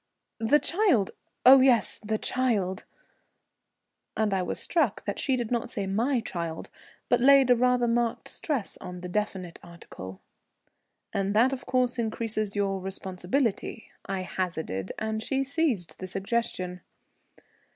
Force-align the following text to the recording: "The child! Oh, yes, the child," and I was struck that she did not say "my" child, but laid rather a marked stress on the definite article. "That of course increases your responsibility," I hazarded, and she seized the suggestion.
"The 0.39 0.57
child! 0.57 1.11
Oh, 1.45 1.59
yes, 1.59 1.99
the 2.03 2.17
child," 2.17 2.85
and 4.17 4.33
I 4.33 4.41
was 4.41 4.59
struck 4.59 5.05
that 5.05 5.19
she 5.19 5.35
did 5.35 5.51
not 5.51 5.69
say 5.69 5.85
"my" 5.85 6.21
child, 6.21 6.71
but 7.07 7.21
laid 7.21 7.51
rather 7.51 7.85
a 7.85 7.87
marked 7.87 8.27
stress 8.27 8.77
on 8.81 9.01
the 9.01 9.07
definite 9.07 9.59
article. 9.61 10.19
"That 11.13 11.53
of 11.53 11.67
course 11.67 11.99
increases 11.99 12.55
your 12.55 12.79
responsibility," 12.81 13.91
I 14.03 14.21
hazarded, 14.23 14.91
and 14.97 15.21
she 15.21 15.43
seized 15.43 15.99
the 15.99 16.07
suggestion. 16.07 16.81